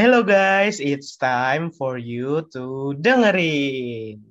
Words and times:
Hello 0.00 0.24
guys, 0.24 0.80
it's 0.80 1.20
time 1.20 1.68
for 1.68 2.00
you 2.00 2.48
to 2.56 2.96
dengerin. 3.04 4.24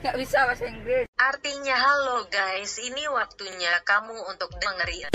Gak 0.00 0.16
bisa 0.16 0.48
bahasa 0.48 0.72
Inggris. 0.72 1.04
Artinya 1.20 1.76
halo 1.76 2.24
guys, 2.32 2.80
ini 2.80 3.04
waktunya 3.12 3.76
kamu 3.84 4.16
untuk 4.24 4.48
dengerin. 4.56 5.12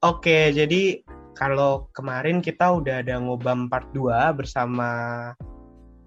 Oke, 0.00 0.56
jadi 0.56 1.04
kalau 1.36 1.92
kemarin 1.92 2.40
kita 2.40 2.72
udah 2.72 3.04
ada 3.04 3.20
ngobam 3.20 3.68
part 3.68 3.92
2 3.92 4.08
bersama 4.32 4.88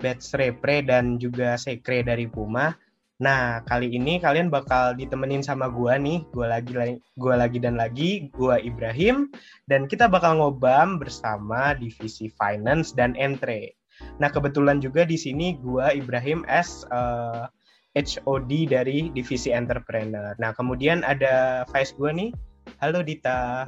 Batch 0.01 0.33
Repre 0.33 0.81
dan 0.81 1.21
juga 1.21 1.53
Sekre 1.61 2.01
dari 2.01 2.25
Puma. 2.25 2.73
Nah, 3.17 3.65
kali 3.65 3.97
ini 3.97 4.21
kalian 4.21 4.53
bakal 4.53 4.93
ditemenin 4.93 5.41
sama 5.41 5.73
gua 5.73 5.97
nih, 5.97 6.21
gua 6.37 6.53
lagi 6.53 7.01
gua 7.17 7.33
lagi 7.33 7.57
dan 7.57 7.73
lagi, 7.73 8.29
gua 8.37 8.61
Ibrahim 8.61 9.33
dan 9.65 9.89
kita 9.89 10.05
bakal 10.05 10.37
ngobam 10.37 11.01
bersama 11.01 11.73
divisi 11.73 12.29
finance 12.29 12.93
dan 12.93 13.17
entre. 13.17 13.73
Nah, 14.21 14.29
kebetulan 14.29 14.77
juga 14.77 15.01
di 15.01 15.17
sini 15.17 15.57
gua 15.57 15.89
Ibrahim 15.97 16.45
S 16.45 16.85
uh, 16.93 17.49
eh, 17.97 18.05
HOD 18.05 18.69
dari 18.69 19.09
divisi 19.09 19.49
entrepreneur. 19.49 20.37
Nah, 20.37 20.53
kemudian 20.53 21.01
ada 21.01 21.65
vice 21.73 21.97
gua 21.97 22.13
nih. 22.13 22.29
Halo 22.77 23.01
Dita. 23.01 23.65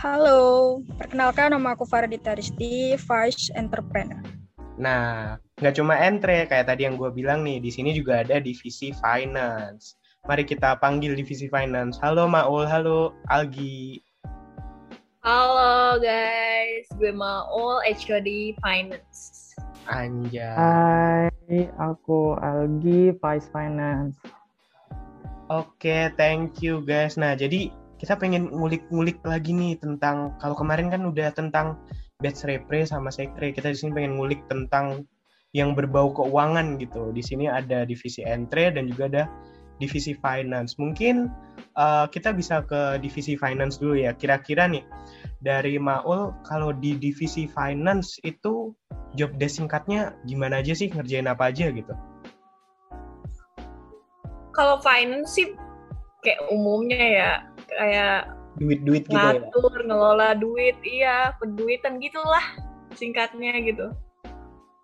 Halo, 0.00 0.40
perkenalkan 0.96 1.52
nama 1.52 1.76
aku 1.76 1.84
Faradita 1.84 2.32
Risti, 2.32 2.96
Vice 2.96 3.50
Entrepreneur. 3.52 4.22
Nah, 4.78 5.42
nggak 5.58 5.74
cuma 5.74 5.98
entre 5.98 6.46
kayak 6.46 6.70
tadi 6.70 6.86
yang 6.86 6.94
gue 6.94 7.10
bilang 7.10 7.42
nih, 7.42 7.58
di 7.58 7.70
sini 7.74 7.90
juga 7.90 8.22
ada 8.22 8.38
divisi 8.38 8.94
finance. 8.94 9.98
Mari 10.30 10.46
kita 10.46 10.78
panggil 10.78 11.18
divisi 11.18 11.50
finance. 11.50 11.98
Halo 11.98 12.30
Maul, 12.30 12.62
halo 12.70 13.10
Algi. 13.26 13.98
Halo 15.26 15.98
guys, 15.98 16.86
gue 16.94 17.10
Maul, 17.10 17.82
HOD 17.82 18.54
Finance. 18.62 19.50
Anjay. 19.90 20.54
Hai, 20.54 21.66
aku 21.74 22.38
Algi, 22.38 23.10
Vice 23.18 23.50
Finance. 23.50 24.14
Oke, 25.50 25.74
okay, 25.82 26.02
thank 26.14 26.62
you 26.62 26.86
guys. 26.86 27.18
Nah, 27.18 27.34
jadi 27.34 27.74
kita 27.98 28.14
pengen 28.14 28.54
ngulik-ngulik 28.54 29.18
lagi 29.26 29.50
nih 29.50 29.74
tentang 29.82 30.38
kalau 30.38 30.54
kemarin 30.54 30.86
kan 30.86 31.02
udah 31.02 31.34
tentang 31.34 31.82
batch 32.22 32.46
repre 32.46 32.86
sama 32.86 33.10
sekre 33.10 33.50
kita 33.50 33.74
di 33.74 33.78
sini 33.78 33.90
pengen 33.90 34.14
ngulik 34.18 34.46
tentang 34.46 35.02
yang 35.56 35.72
berbau 35.72 36.12
keuangan 36.12 36.76
gitu 36.76 37.10
di 37.12 37.24
sini 37.24 37.48
ada 37.48 37.88
divisi 37.88 38.20
entre 38.24 38.68
dan 38.72 38.84
juga 38.88 39.04
ada 39.08 39.24
divisi 39.78 40.12
finance 40.12 40.76
mungkin 40.76 41.30
uh, 41.78 42.04
kita 42.10 42.34
bisa 42.34 42.66
ke 42.66 42.98
divisi 43.00 43.38
finance 43.38 43.78
dulu 43.80 43.96
ya 43.96 44.12
kira-kira 44.12 44.68
nih 44.68 44.84
dari 45.40 45.78
Maul 45.78 46.34
kalau 46.44 46.74
di 46.74 46.98
divisi 46.98 47.48
finance 47.48 48.18
itu 48.26 48.74
job 49.16 49.32
desk 49.40 49.62
singkatnya 49.62 50.12
gimana 50.28 50.60
aja 50.60 50.76
sih 50.76 50.90
ngerjain 50.92 51.30
apa 51.30 51.48
aja 51.48 51.70
gitu 51.72 51.94
kalau 54.52 54.82
finance 54.82 55.38
sih 55.38 55.54
kayak 56.26 56.42
umumnya 56.50 56.98
ya 56.98 57.30
kayak 57.70 58.20
duit-duit 58.58 59.06
gitu 59.06 59.14
ya? 59.14 59.38
ngatur, 59.38 59.72
ya? 59.78 59.84
ngelola 59.86 60.28
duit, 60.34 60.76
iya, 60.82 61.18
penduitan 61.38 62.02
gitulah 62.02 62.42
singkatnya 62.98 63.54
gitu. 63.62 63.86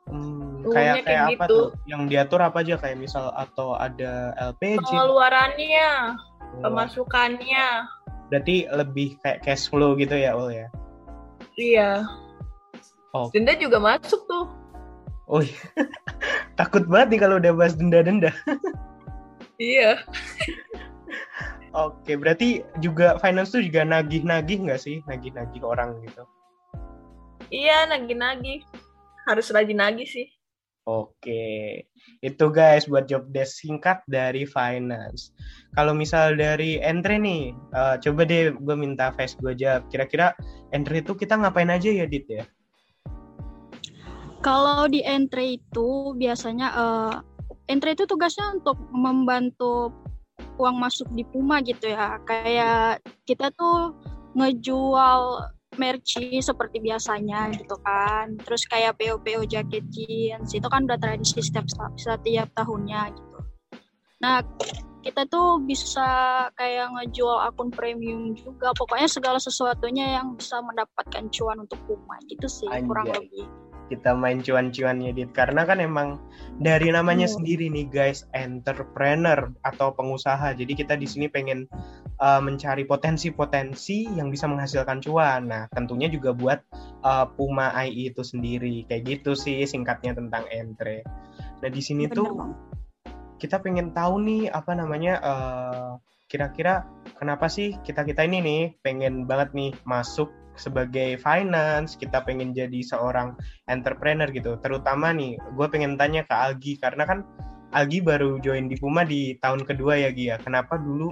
Hmm, 0.06 0.43
kayak 0.72 1.04
kayak, 1.04 1.04
kayak 1.04 1.24
apa 1.24 1.44
gitu. 1.44 1.52
tuh? 1.52 1.66
Yang 1.84 2.02
diatur 2.08 2.40
apa 2.40 2.58
aja 2.64 2.74
kayak 2.80 2.96
misal 2.96 3.24
atau 3.36 3.76
ada 3.76 4.32
LPG? 4.54 4.80
Pengeluarannya, 4.80 5.90
oh. 6.40 6.62
pemasukannya. 6.64 7.66
Berarti 8.32 8.56
lebih 8.72 9.20
kayak 9.20 9.44
cash 9.44 9.68
flow 9.68 9.92
gitu 9.98 10.16
ya, 10.16 10.32
Ul 10.32 10.54
ya? 10.54 10.68
Iya. 11.60 11.90
Oh. 13.14 13.30
Denda 13.30 13.54
juga 13.54 13.78
masuk 13.78 14.26
tuh. 14.26 14.46
Oh 15.30 15.40
iya. 15.40 15.60
Takut 16.58 16.84
banget 16.86 17.16
nih 17.16 17.20
kalau 17.22 17.36
udah 17.38 17.52
bahas 17.54 17.74
denda-denda. 17.78 18.30
iya. 19.62 20.02
Oke, 21.74 22.14
berarti 22.14 22.62
juga 22.78 23.18
finance 23.18 23.50
tuh 23.50 23.62
juga 23.62 23.82
nagih-nagih 23.82 24.66
nggak 24.66 24.80
sih? 24.82 25.02
Nagih-nagih 25.10 25.62
orang 25.66 25.98
gitu? 26.06 26.22
Iya, 27.50 27.90
nagih-nagih. 27.90 28.62
Harus 29.26 29.50
rajin 29.50 29.78
nagih 29.78 30.06
sih. 30.06 30.26
Oke, 30.84 31.80
itu 32.20 32.44
guys 32.52 32.84
buat 32.84 33.08
job 33.08 33.24
desk 33.32 33.64
singkat 33.64 34.04
dari 34.04 34.44
finance. 34.44 35.32
Kalau 35.72 35.96
misal 35.96 36.36
dari 36.36 36.76
entry 36.76 37.16
nih, 37.16 37.56
uh, 37.72 37.96
coba 37.96 38.28
deh 38.28 38.52
gue 38.52 38.76
minta 38.76 39.08
face 39.16 39.32
gue 39.40 39.56
aja. 39.56 39.80
Kira-kira 39.88 40.36
entry 40.76 41.00
itu 41.00 41.16
kita 41.16 41.40
ngapain 41.40 41.72
aja 41.72 41.88
ya, 41.88 42.04
Dit 42.04 42.28
ya? 42.28 42.44
Kalau 44.44 44.84
di 44.84 45.00
entry 45.00 45.56
itu 45.56 46.12
biasanya 46.20 46.68
uh, 46.76 47.16
entry 47.72 47.96
itu 47.96 48.04
tugasnya 48.04 48.52
untuk 48.52 48.76
membantu 48.92 49.88
uang 50.60 50.76
masuk 50.76 51.08
di 51.16 51.24
Puma 51.24 51.64
gitu 51.64 51.96
ya. 51.96 52.20
Kayak 52.28 53.00
kita 53.24 53.48
tuh 53.56 53.96
ngejual 54.36 55.48
merci 55.76 56.40
seperti 56.40 56.80
biasanya 56.80 57.52
gitu 57.54 57.76
kan. 57.82 58.34
Terus 58.42 58.64
kayak 58.66 58.98
PO-PO 58.98 59.46
jaket 59.46 59.84
jeans 59.90 60.50
itu 60.54 60.66
kan 60.66 60.86
udah 60.86 60.98
tradisi 60.98 61.40
setiap 61.40 61.66
setiap 61.96 62.48
tahunnya 62.54 63.12
gitu. 63.14 63.38
Nah, 64.22 64.40
kita 65.04 65.28
tuh 65.28 65.60
bisa 65.60 66.08
kayak 66.56 66.88
ngejual 66.96 67.44
akun 67.44 67.68
premium 67.68 68.32
juga. 68.32 68.72
Pokoknya 68.72 69.08
segala 69.10 69.36
sesuatunya 69.36 70.16
yang 70.16 70.32
bisa 70.38 70.64
mendapatkan 70.64 71.28
cuan 71.28 71.60
untuk 71.60 71.76
Puma 71.84 72.16
gitu 72.24 72.48
sih 72.48 72.70
Anjay. 72.72 72.88
kurang 72.88 73.08
lebih 73.12 73.44
kita 73.92 74.16
main 74.16 74.40
cuan-cuannya 74.40 75.12
dit 75.12 75.30
karena 75.36 75.68
kan 75.68 75.78
emang 75.80 76.16
dari 76.56 76.88
namanya 76.88 77.28
hmm. 77.28 77.34
sendiri 77.36 77.66
nih 77.68 77.86
guys 77.88 78.24
entrepreneur 78.32 79.52
atau 79.60 79.92
pengusaha. 79.92 80.56
Jadi 80.56 80.72
kita 80.72 80.96
di 80.96 81.04
sini 81.04 81.28
pengen 81.28 81.68
uh, 82.20 82.40
mencari 82.40 82.88
potensi-potensi 82.88 84.08
yang 84.16 84.32
bisa 84.32 84.48
menghasilkan 84.48 85.04
cuan. 85.04 85.50
Nah 85.50 85.68
tentunya 85.72 86.08
juga 86.08 86.32
buat 86.32 86.60
uh, 87.04 87.28
Puma 87.34 87.74
AI 87.76 88.12
itu 88.12 88.24
sendiri. 88.24 88.88
Kayak 88.88 89.02
gitu 89.20 89.36
sih 89.36 89.64
singkatnya 89.68 90.16
tentang 90.16 90.48
entre. 90.48 91.04
Nah 91.60 91.68
di 91.68 91.82
sini 91.84 92.08
tuh 92.08 92.54
kita 93.36 93.60
pengen 93.60 93.92
tahu 93.92 94.22
nih 94.24 94.48
apa 94.48 94.72
namanya 94.72 95.14
uh, 95.20 95.90
kira-kira 96.30 96.88
kenapa 97.20 97.46
sih 97.46 97.76
kita 97.84 98.02
kita 98.02 98.24
ini 98.24 98.38
nih 98.40 98.62
pengen 98.80 99.28
banget 99.28 99.52
nih 99.52 99.70
masuk 99.84 100.32
sebagai 100.54 101.18
finance 101.18 101.98
kita 101.98 102.22
pengen 102.22 102.54
jadi 102.54 102.80
seorang 102.82 103.34
entrepreneur 103.66 104.30
gitu 104.30 104.58
terutama 104.62 105.10
nih 105.10 105.38
gue 105.38 105.66
pengen 105.70 105.98
tanya 105.98 106.22
ke 106.26 106.34
Algi 106.34 106.78
karena 106.78 107.04
kan 107.06 107.26
Algi 107.74 107.98
baru 107.98 108.38
join 108.38 108.70
di 108.70 108.78
Puma 108.78 109.02
di 109.02 109.34
tahun 109.42 109.66
kedua 109.66 109.98
ya 109.98 110.10
Gia 110.14 110.34
ya. 110.34 110.36
kenapa 110.38 110.78
dulu 110.78 111.10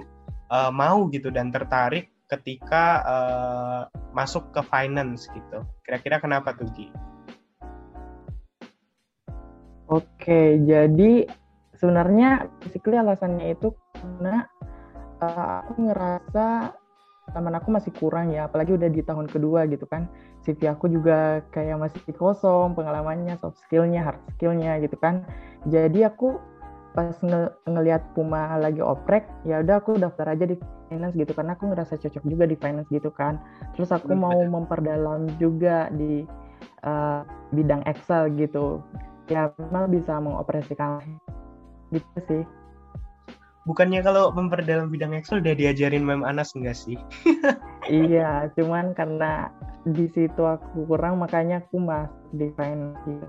uh, 0.51 0.71
mau 0.71 1.11
gitu 1.11 1.27
dan 1.27 1.51
tertarik 1.51 2.07
ketika 2.31 3.03
uh, 3.03 3.81
masuk 4.15 4.47
ke 4.55 4.63
finance 4.65 5.27
gitu 5.29 5.59
kira-kira 5.83 6.17
kenapa 6.23 6.55
tuh 6.55 6.65
Gi? 6.71 6.87
Oke 9.91 10.63
jadi 10.63 11.27
sebenarnya 11.75 12.47
basically 12.63 12.95
alasannya 12.95 13.59
itu 13.59 13.75
karena 13.91 14.47
uh, 15.19 15.67
aku 15.67 15.91
ngerasa 15.91 16.47
teman 17.31 17.55
aku 17.55 17.71
masih 17.71 17.95
kurang 17.95 18.35
ya 18.35 18.51
apalagi 18.51 18.75
udah 18.75 18.89
di 18.91 18.99
tahun 18.99 19.31
kedua 19.31 19.63
gitu 19.71 19.87
kan. 19.87 20.11
CV 20.43 20.67
aku 20.67 20.91
juga 20.91 21.39
kayak 21.55 21.79
masih 21.79 21.99
kosong 22.19 22.75
pengalamannya 22.75 23.39
soft 23.39 23.63
skillnya 23.63 24.03
hard 24.03 24.19
skillnya 24.35 24.75
gitu 24.83 24.99
kan. 24.99 25.23
Jadi 25.63 26.03
aku 26.03 26.35
pas 26.93 27.15
nge 27.23 27.49
ngelihat 27.65 28.03
Puma 28.13 28.53
lagi 28.59 28.83
oprek 28.83 29.25
ya 29.47 29.65
udah 29.65 29.81
aku 29.81 29.97
daftar 29.97 30.35
aja 30.35 30.45
di 30.45 30.59
finance 30.91 31.17
gitu 31.17 31.33
karena 31.33 31.57
aku 31.57 31.73
ngerasa 31.73 31.97
cocok 31.97 32.23
juga 32.27 32.43
di 32.45 32.55
finance 32.59 32.89
gitu 32.91 33.09
kan. 33.09 33.39
Terus 33.73 33.89
aku 33.95 34.11
mau 34.13 34.35
memperdalam 34.35 35.31
juga 35.39 35.87
di 35.95 36.27
uh, 36.83 37.23
bidang 37.55 37.87
Excel 37.87 38.35
gitu. 38.35 38.83
Ya 39.31 39.49
bisa 39.87 40.19
mengoperasikan 40.19 40.99
gitu 41.93 42.19
sih 42.27 42.43
bukannya 43.63 44.03
kalau 44.03 44.31
memperdalam 44.35 44.91
bidang 44.91 45.15
Excel 45.15 45.39
udah 45.39 45.55
diajarin 45.55 46.03
Mem 46.03 46.23
Anas 46.23 46.55
enggak 46.55 46.75
sih? 46.75 46.99
iya, 47.91 48.47
cuman 48.55 48.95
karena 48.95 49.51
di 49.83 50.07
situ 50.11 50.43
aku 50.43 50.87
kurang 50.87 51.19
makanya 51.19 51.63
aku 51.63 51.79
masuk 51.79 52.15
di 52.35 52.47
finance 52.55 52.99
gitu. 53.07 53.27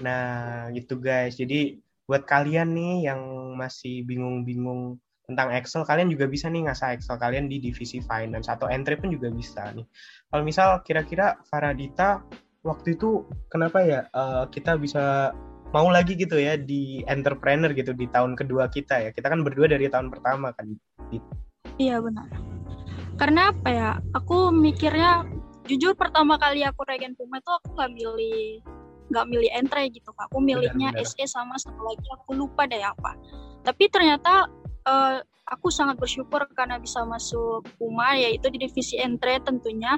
Nah, 0.00 0.68
gitu 0.72 1.00
guys. 1.00 1.36
Jadi 1.36 1.78
buat 2.04 2.28
kalian 2.28 2.76
nih 2.76 3.08
yang 3.08 3.20
masih 3.56 4.04
bingung-bingung 4.04 5.00
tentang 5.24 5.56
Excel, 5.56 5.88
kalian 5.88 6.12
juga 6.12 6.28
bisa 6.28 6.52
nih 6.52 6.68
ngasah 6.68 7.00
Excel 7.00 7.16
kalian 7.16 7.48
di 7.48 7.56
divisi 7.56 8.04
finance 8.04 8.52
atau 8.52 8.68
entry 8.68 9.00
pun 9.00 9.08
juga 9.08 9.32
bisa 9.32 9.72
nih. 9.72 9.86
Kalau 10.28 10.42
misal 10.44 10.84
kira-kira 10.84 11.40
Faradita 11.48 12.20
waktu 12.64 12.96
itu 12.96 13.24
kenapa 13.48 13.84
ya 13.84 14.00
uh, 14.12 14.44
kita 14.48 14.76
bisa 14.76 15.32
mau 15.74 15.90
lagi 15.90 16.14
gitu 16.14 16.38
ya 16.38 16.54
di 16.54 17.02
entrepreneur 17.10 17.74
gitu 17.74 17.90
di 17.90 18.06
tahun 18.06 18.38
kedua 18.38 18.70
kita 18.70 19.02
ya. 19.02 19.10
Kita 19.10 19.26
kan 19.26 19.42
berdua 19.42 19.66
dari 19.66 19.90
tahun 19.90 20.14
pertama 20.14 20.54
kan. 20.54 20.70
Iya 21.74 21.98
benar. 21.98 22.30
karena 23.14 23.54
apa 23.54 23.68
ya 23.70 23.90
aku 24.10 24.50
mikirnya 24.50 25.22
jujur 25.70 25.94
pertama 25.94 26.34
kali 26.34 26.66
aku 26.66 26.82
regen 26.82 27.14
Puma 27.14 27.38
itu 27.38 27.50
aku 27.50 27.78
nggak 27.78 27.90
milih 27.94 28.58
nggak 29.14 29.26
milih 29.30 29.50
entry 29.54 29.86
gitu 29.94 30.10
kak 30.18 30.26
aku 30.26 30.42
milihnya 30.42 30.90
Benar, 30.90 31.06
benar. 31.06 31.14
SE 31.14 31.24
sama 31.30 31.54
satu 31.54 31.78
lagi 31.78 32.06
aku 32.10 32.34
lupa 32.34 32.66
deh 32.66 32.82
apa 32.82 33.14
tapi 33.62 33.86
ternyata 33.86 34.50
eh, 34.82 35.22
aku 35.46 35.70
sangat 35.70 35.94
bersyukur 36.02 36.42
karena 36.58 36.82
bisa 36.82 37.06
masuk 37.06 37.62
Puma 37.78 38.18
yaitu 38.18 38.50
di 38.50 38.58
divisi 38.66 38.98
entry 38.98 39.38
tentunya 39.46 39.94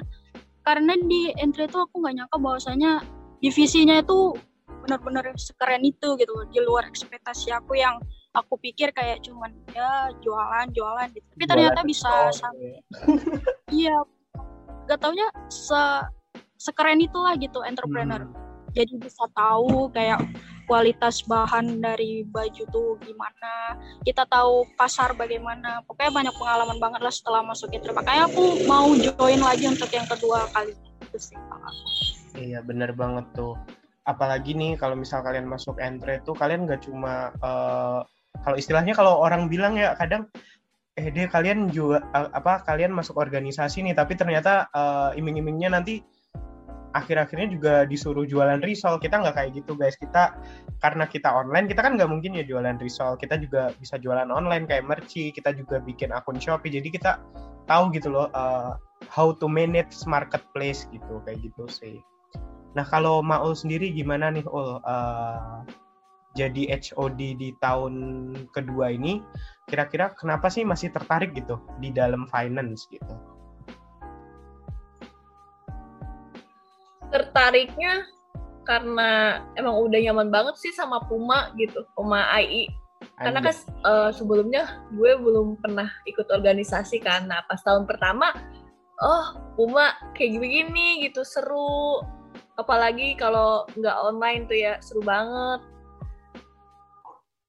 karena 0.61 0.93
di 0.93 1.33
entry 1.41 1.65
itu 1.65 1.79
aku 1.81 1.97
nggak 2.03 2.21
nyangka 2.21 2.37
bahwasanya 2.37 3.01
divisinya 3.41 3.97
itu 3.97 4.37
benar-benar 4.67 5.31
sekeren 5.35 5.83
itu 5.83 6.15
gitu 6.15 6.33
di 6.51 6.59
luar 6.63 6.87
ekspektasi 6.87 7.51
aku 7.51 7.79
yang 7.79 7.99
aku 8.35 8.59
pikir 8.59 8.91
kayak 8.91 9.23
cuman 9.23 9.51
ya 9.71 10.11
jualan 10.21 10.67
jualan 10.71 11.07
gitu 11.11 11.27
tapi 11.35 11.45
ternyata 11.47 11.81
Jualan 11.81 11.89
bisa 11.89 12.09
Oh, 12.11 12.31
sampai 12.31 12.67
iya. 12.67 12.79
iya 13.71 13.95
gak 14.87 14.99
taunya 15.01 15.27
se 15.49 15.81
sekeren 16.57 16.99
itulah 16.99 17.35
gitu 17.35 17.63
entrepreneur 17.63 18.23
Hmm. 18.23 18.35
jadi 18.71 18.93
bisa 18.99 19.25
tahu 19.33 19.89
kayak 19.91 20.21
kualitas 20.67 21.23
bahan 21.23 21.79
dari 21.79 22.27
baju 22.27 22.63
tuh 22.67 22.99
gimana 22.99 23.75
kita 24.03 24.27
tahu 24.27 24.67
pasar 24.75 25.15
bagaimana 25.15 25.79
pokoknya 25.87 26.11
banyak 26.11 26.35
pengalaman 26.35 26.77
banget 26.77 26.99
lah 26.99 27.13
setelah 27.13 27.39
masuk 27.41 27.71
itu 27.71 27.87
makanya 27.95 28.27
aku 28.27 28.67
mau 28.67 28.91
join 28.95 29.39
lagi 29.39 29.63
untuk 29.71 29.87
yang 29.89 30.03
kedua 30.05 30.43
kali 30.51 30.75
itu 30.75 31.17
sih 31.31 31.39
kalau 31.47 31.63
aku. 31.63 31.87
Iya 32.35 32.59
bener 32.61 32.91
banget 32.91 33.23
tuh. 33.31 33.55
Apalagi 34.07 34.55
nih 34.55 34.79
kalau 34.79 34.95
misal 34.95 35.19
kalian 35.19 35.45
masuk 35.45 35.77
entry 35.83 36.23
tuh 36.23 36.33
kalian 36.33 36.63
nggak 36.63 36.87
cuma 36.87 37.35
eh, 37.35 37.99
kalau 38.43 38.55
istilahnya 38.55 38.95
kalau 38.95 39.19
orang 39.19 39.51
bilang 39.51 39.75
ya 39.75 39.93
kadang 39.99 40.31
eh 40.97 41.11
deh 41.11 41.27
kalian 41.27 41.67
juga 41.69 42.01
eh, 42.15 42.29
apa 42.31 42.63
kalian 42.63 42.95
masuk 42.95 43.19
organisasi 43.19 43.83
nih 43.83 43.93
tapi 43.93 44.15
ternyata 44.15 44.71
eh, 44.71 45.19
iming-imingnya 45.19 45.75
nanti 45.75 45.99
akhir-akhirnya 46.95 47.53
juga 47.53 47.73
disuruh 47.85 48.25
jualan 48.25 48.63
risol. 48.63 48.97
Kita 48.97 49.21
nggak 49.21 49.35
kayak 49.37 49.51
gitu 49.59 49.77
guys. 49.77 49.93
Kita 49.99 50.33
karena 50.81 51.05
kita 51.05 51.29
online 51.29 51.69
kita 51.69 51.83
kan 51.85 51.99
nggak 51.99 52.09
mungkin 52.09 52.33
ya 52.33 52.47
jualan 52.47 52.79
risol. 52.81 53.19
Kita 53.19 53.37
juga 53.37 53.69
bisa 53.77 53.99
jualan 54.01 54.31
online 54.31 54.65
kayak 54.65 54.87
merci 54.87 55.29
kita 55.29 55.53
juga 55.53 55.83
bikin 55.83 56.09
akun 56.15 56.41
shopee. 56.41 56.73
Jadi 56.73 56.89
kita 56.89 57.21
tahu 57.67 57.91
gitu 57.93 58.09
loh 58.09 58.31
eh, 58.31 58.71
how 59.11 59.35
to 59.35 59.45
manage 59.45 59.93
marketplace 60.09 60.89
gitu 60.89 61.21
kayak 61.27 61.43
gitu 61.43 61.67
sih 61.69 62.01
Nah 62.77 62.85
kalau 62.85 63.25
Maul 63.25 63.57
sendiri 63.57 63.89
gimana 63.89 64.29
nih 64.29 64.45
Ul? 64.45 64.77
Eh, 64.85 65.57
jadi 66.37 66.69
HOD 66.77 67.19
di 67.41 67.49
tahun 67.57 67.93
kedua 68.53 68.93
ini, 68.93 69.17
kira-kira 69.65 70.13
kenapa 70.13 70.53
sih 70.53 70.61
masih 70.61 70.93
tertarik 70.93 71.33
gitu 71.33 71.57
di 71.81 71.89
dalam 71.89 72.29
finance 72.29 72.85
gitu? 72.93 73.17
tertariknya 77.11 78.03
karena 78.67 79.41
emang 79.55 79.79
udah 79.87 79.99
nyaman 79.99 80.27
banget 80.27 80.59
sih 80.59 80.75
sama 80.75 80.99
Puma 81.07 81.55
gitu, 81.55 81.87
Puma 81.95 82.27
IE. 82.43 82.67
Karena 83.15 83.39
kan 83.39 83.55
eh, 83.63 84.09
sebelumnya 84.11 84.83
gue 84.91 85.15
belum 85.15 85.57
pernah 85.63 85.87
ikut 86.03 86.27
organisasi 86.27 86.99
kan. 86.99 87.31
Nah, 87.31 87.47
pas 87.47 87.63
tahun 87.63 87.87
pertama, 87.87 88.35
oh 88.99 89.25
Puma 89.55 89.95
kayak 90.11 90.43
gini 90.43 91.07
gitu 91.07 91.23
seru. 91.23 92.03
Apalagi 92.57 93.13
kalau 93.15 93.69
nggak 93.77 93.97
online 94.01 94.49
tuh 94.49 94.57
ya 94.57 94.73
seru 94.81 95.05
banget. 95.05 95.61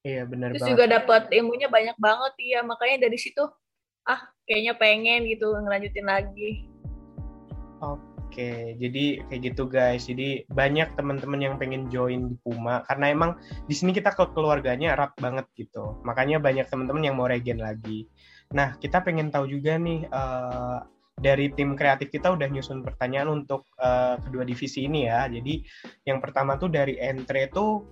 Iya 0.05 0.23
benar 0.29 0.55
Terus 0.55 0.63
banget. 0.63 0.73
juga 0.77 0.85
dapat 1.01 1.23
ilmunya 1.33 1.69
banyak 1.73 1.97
banget 1.97 2.33
iya. 2.39 2.61
Makanya 2.63 3.09
dari 3.09 3.19
situ 3.19 3.43
ah 4.09 4.21
kayaknya 4.49 4.77
pengen 4.77 5.29
gitu 5.29 5.53
ngelanjutin 5.53 6.07
lagi. 6.07 6.69
Oke, 7.81 8.77
jadi 8.77 9.25
kayak 9.27 9.41
gitu 9.51 9.63
guys. 9.67 10.05
Jadi 10.05 10.45
banyak 10.53 10.95
teman-teman 10.95 11.41
yang 11.41 11.55
pengen 11.57 11.89
join 11.89 12.29
di 12.29 12.37
Puma 12.45 12.85
karena 12.85 13.11
emang 13.11 13.31
di 13.67 13.75
sini 13.75 13.91
kita 13.91 14.13
ke 14.13 14.31
keluarganya 14.37 14.93
erat 14.95 15.17
banget 15.17 15.49
gitu. 15.57 15.97
Makanya 16.05 16.37
banyak 16.39 16.69
teman-teman 16.69 17.03
yang 17.09 17.17
mau 17.17 17.27
regen 17.27 17.59
lagi. 17.59 18.07
Nah, 18.53 18.77
kita 18.79 19.01
pengen 19.01 19.33
tahu 19.33 19.49
juga 19.49 19.81
nih 19.81 20.07
eh, 20.07 20.79
dari 21.19 21.51
tim 21.53 21.75
kreatif 21.75 22.09
kita 22.15 22.33
udah 22.33 22.47
nyusun 22.49 22.83
pertanyaan 22.87 23.43
untuk 23.43 23.67
eh, 23.79 24.17
kedua 24.23 24.47
divisi 24.47 24.87
ini 24.87 25.07
ya. 25.11 25.27
Jadi 25.27 25.63
yang 26.07 26.23
pertama 26.23 26.57
tuh 26.57 26.71
dari 26.71 26.97
Entre 26.99 27.51
tuh 27.51 27.83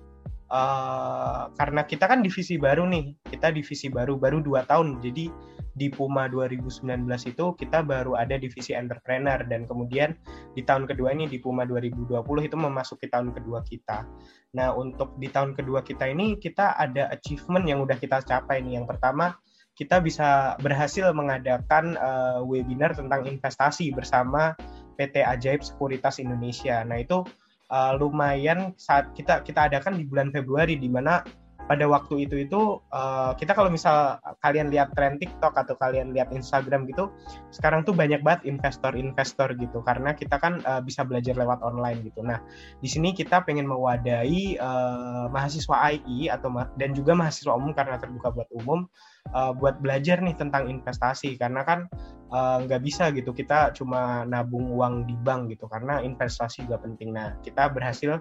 eh, 0.50 1.42
karena 1.54 1.82
kita 1.84 2.06
kan 2.06 2.22
divisi 2.22 2.56
baru 2.56 2.86
nih, 2.86 3.18
kita 3.26 3.50
divisi 3.50 3.90
baru 3.90 4.16
baru 4.16 4.40
dua 4.40 4.62
tahun. 4.64 5.02
Jadi 5.02 5.56
di 5.76 5.92
Puma 5.92 6.24
2019 6.24 7.04
itu 7.28 7.44
kita 7.52 7.84
baru 7.84 8.16
ada 8.16 8.40
divisi 8.40 8.72
entrepreneur 8.72 9.44
dan 9.44 9.68
kemudian 9.68 10.16
di 10.56 10.64
tahun 10.64 10.88
kedua 10.88 11.12
ini 11.12 11.28
di 11.28 11.36
Puma 11.36 11.68
2020 11.68 12.16
itu 12.48 12.56
memasuki 12.56 13.12
tahun 13.12 13.36
kedua 13.36 13.60
kita. 13.60 14.08
Nah, 14.56 14.72
untuk 14.72 15.20
di 15.20 15.28
tahun 15.28 15.52
kedua 15.52 15.84
kita 15.84 16.08
ini 16.08 16.40
kita 16.40 16.80
ada 16.80 17.12
achievement 17.12 17.68
yang 17.68 17.84
udah 17.84 18.00
kita 18.00 18.24
capai 18.24 18.64
nih. 18.64 18.80
Yang 18.80 18.96
pertama, 18.96 19.36
kita 19.76 20.00
bisa 20.00 20.56
berhasil 20.64 21.12
mengadakan 21.12 22.00
eh, 22.00 22.40
webinar 22.40 22.96
tentang 22.96 23.28
investasi 23.28 23.92
bersama 23.92 24.56
PT 24.96 25.20
Ajaib 25.20 25.60
Sekuritas 25.60 26.16
Indonesia. 26.16 26.80
Nah, 26.82 27.04
itu 27.04 27.22
eh, 27.68 27.92
lumayan 28.00 28.72
saat 28.80 29.12
kita 29.12 29.44
kita 29.44 29.68
adakan 29.68 30.00
di 30.00 30.08
bulan 30.08 30.32
Februari 30.32 30.80
di 30.80 30.88
mana 30.88 31.20
pada 31.66 31.84
waktu 31.90 32.26
itu 32.30 32.46
itu 32.46 32.80
eh, 32.94 33.32
kita 33.38 33.52
kalau 33.52 33.68
misal 33.70 34.18
kalian 34.40 34.70
lihat 34.70 34.94
tren 34.94 35.18
TikTok 35.18 35.54
atau 35.54 35.74
kalian 35.78 36.14
lihat 36.14 36.30
Instagram 36.30 36.86
gitu 36.86 37.10
sekarang 37.50 37.82
tuh 37.82 37.92
banyak 37.92 38.22
banget 38.22 38.46
investor-investor 38.46 39.58
gitu 39.58 39.82
karena 39.82 40.14
kita 40.14 40.38
kan 40.38 40.62
eh, 40.62 40.82
bisa 40.82 41.02
belajar 41.02 41.34
lewat 41.34 41.60
online 41.66 42.06
gitu. 42.06 42.22
Nah, 42.22 42.38
di 42.78 42.88
sini 42.88 43.12
kita 43.12 43.42
pengen 43.42 43.66
mewadahi 43.66 44.56
eh, 44.56 45.26
mahasiswa 45.30 45.76
AI 45.92 46.30
atau 46.30 46.48
ma- 46.48 46.70
dan 46.78 46.94
juga 46.94 47.12
mahasiswa 47.18 47.52
umum 47.54 47.74
karena 47.74 47.98
terbuka 47.98 48.30
buat 48.30 48.48
umum 48.54 48.86
eh, 49.34 49.52
buat 49.58 49.82
belajar 49.82 50.22
nih 50.22 50.38
tentang 50.38 50.70
investasi 50.70 51.34
karena 51.36 51.66
kan 51.66 51.90
eh, 52.32 52.58
nggak 52.66 52.82
bisa 52.82 53.10
gitu 53.14 53.30
kita 53.30 53.74
cuma 53.74 54.26
nabung 54.26 54.72
uang 54.74 55.06
di 55.06 55.14
bank 55.22 55.52
gitu 55.52 55.66
karena 55.70 56.02
investasi 56.02 56.66
juga 56.66 56.82
penting. 56.82 57.14
Nah, 57.14 57.38
kita 57.42 57.70
berhasil 57.70 58.18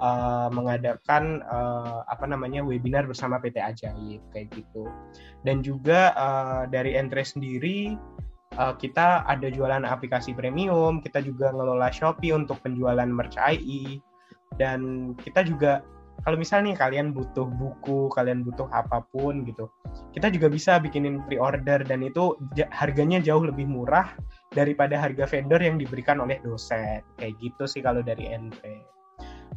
eh, 0.00 0.48
mengadakan 0.52 1.44
eh, 1.44 1.98
apa 2.08 2.24
namanya 2.28 2.64
webinar 2.64 3.04
bersama 3.04 3.40
PT 3.40 3.60
Ajaib 3.60 4.20
kayak 4.32 4.48
gitu. 4.56 4.88
Dan 5.44 5.60
juga 5.60 6.12
eh, 6.16 6.62
dari 6.72 6.96
Entre 6.96 7.24
sendiri 7.24 7.94
eh, 8.56 8.74
kita 8.80 9.24
ada 9.28 9.48
jualan 9.48 9.84
aplikasi 9.84 10.32
premium, 10.32 11.00
kita 11.00 11.20
juga 11.20 11.52
ngelola 11.52 11.92
Shopee 11.92 12.32
untuk 12.32 12.60
penjualan 12.64 13.08
merch 13.08 13.36
AI 13.40 14.00
dan 14.60 15.12
kita 15.16 15.44
juga 15.48 15.80
kalau 16.22 16.38
misalnya 16.38 16.72
nih 16.72 16.78
kalian 16.78 17.06
butuh 17.10 17.50
buku, 17.50 18.06
kalian 18.14 18.46
butuh 18.46 18.70
apa 18.70 19.02
pun 19.10 19.42
gitu, 19.42 19.66
kita 20.14 20.30
juga 20.30 20.46
bisa 20.46 20.78
bikinin 20.78 21.18
pre-order 21.26 21.82
dan 21.82 22.02
itu 22.06 22.38
harganya 22.70 23.18
jauh 23.18 23.42
lebih 23.42 23.66
murah 23.66 24.14
daripada 24.54 24.94
harga 24.94 25.26
vendor 25.26 25.58
yang 25.58 25.82
diberikan 25.82 26.22
oleh 26.22 26.38
dosen. 26.46 27.02
Kayak 27.18 27.34
gitu 27.42 27.64
sih 27.66 27.82
kalau 27.82 28.06
dari 28.06 28.30
Entre. 28.30 28.86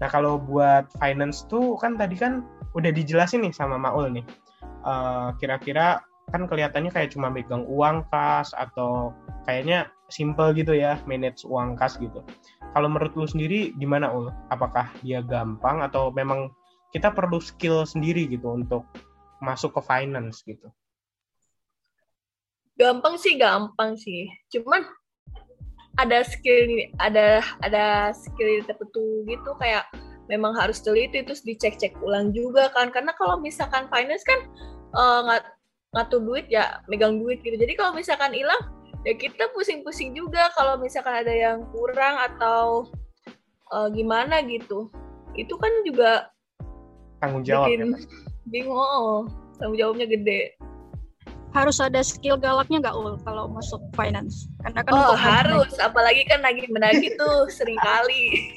Nah 0.01 0.10
kalau 0.10 0.41
buat 0.41 0.89
finance 0.98 1.45
tuh 1.48 1.77
kan 1.77 1.95
tadi 1.95 2.17
kan 2.17 2.43
udah 2.74 2.91
dijelasin 2.91 3.45
nih 3.45 3.53
sama 3.53 3.77
Maul 3.77 4.12
nih. 4.12 4.25
Eh, 4.86 5.29
Kira-kira 5.38 6.01
kan 6.34 6.50
kelihatannya 6.50 6.89
kayak 6.89 7.13
cuma 7.13 7.29
megang 7.29 7.62
uang 7.69 8.10
kas 8.10 8.50
atau 8.57 9.13
kayaknya 9.45 9.86
simple 10.10 10.53
gitu 10.57 10.74
ya 10.74 10.98
manage 11.05 11.45
uang 11.45 11.77
kas 11.77 12.01
gitu. 12.01 12.25
Kalau 12.75 12.91
menurut 12.91 13.15
lu 13.15 13.24
sendiri 13.24 13.72
gimana 13.79 14.12
ul? 14.12 14.36
Apakah 14.51 14.91
dia 15.00 15.24
gampang 15.24 15.79
atau 15.79 16.12
memang 16.12 16.51
kita 16.91 17.08
perlu 17.08 17.39
skill 17.39 17.88
sendiri 17.88 18.27
gitu 18.27 18.51
untuk 18.51 18.84
masuk 19.39 19.79
ke 19.79 19.82
finance 19.88 20.44
gitu? 20.44 20.67
Gampang 22.75 23.15
sih 23.15 23.39
gampang 23.39 23.96
sih. 23.96 24.27
Cuman 24.51 24.84
ada 25.96 26.27
skill 26.27 26.91
ada 27.00 27.39
ada 27.63 28.12
skill 28.12 28.60
tertentu 28.67 29.24
gitu 29.24 29.55
kayak 29.55 29.88
memang 30.27 30.51
harus 30.60 30.84
teliti 30.84 31.24
terus 31.24 31.48
dicek-cek 31.48 31.96
ulang 32.03 32.36
juga 32.36 32.67
kan 32.75 32.91
karena 32.91 33.15
kalau 33.15 33.39
misalkan 33.39 33.88
finance 33.88 34.27
kan 34.27 34.39
eh, 34.91 35.20
ngat 35.32 35.44
ngatur 35.96 36.20
duit 36.27 36.46
ya 36.51 36.84
megang 36.91 37.24
duit 37.24 37.39
gitu 37.39 37.55
jadi 37.55 37.72
kalau 37.79 37.96
misalkan 37.96 38.36
hilang 38.36 38.60
ya 39.06 39.14
kita 39.14 39.54
pusing-pusing 39.54 40.18
juga 40.18 40.50
kalau 40.58 40.82
misalkan 40.82 41.22
ada 41.22 41.30
yang 41.30 41.62
kurang 41.70 42.18
atau 42.26 42.90
eh, 43.70 43.88
gimana 43.94 44.42
gitu 44.50 44.90
itu 45.38 45.54
kan 45.62 45.72
juga 45.86 46.34
Tanggung 47.22 47.46
jawab 47.46 47.70
ya. 47.70 47.86
bikin 47.86 48.02
bingung 48.54 48.82
oh, 48.82 49.30
tanggung 49.62 49.78
jawabnya 49.78 50.10
gede 50.10 50.58
harus 51.54 51.80
ada 51.80 52.04
skill 52.04 52.36
galaknya 52.36 52.84
nggak 52.84 52.98
ul 52.98 53.16
kalau 53.24 53.48
masuk 53.48 53.80
finance 53.96 54.50
karena 54.66 54.82
kan 54.84 54.92
oh 54.92 55.16
harus 55.16 55.72
apalagi 55.80 56.28
kan 56.28 56.44
lagi 56.44 56.68
menagih 56.68 57.14
tuh 57.16 57.48
sering 57.56 57.78
kali 57.80 58.52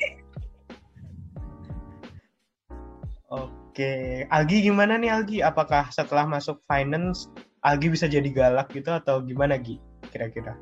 Oke, 3.78 4.26
Algi 4.26 4.66
gimana 4.66 4.98
nih 4.98 5.06
Algi? 5.06 5.38
Apakah 5.38 5.86
setelah 5.94 6.26
masuk 6.26 6.58
finance 6.66 7.30
Algi 7.62 7.94
bisa 7.94 8.10
jadi 8.10 8.26
galak 8.26 8.74
gitu 8.74 8.90
atau 8.90 9.22
gimana 9.22 9.54
Gi? 9.54 9.78
Kira-kira? 10.18 10.58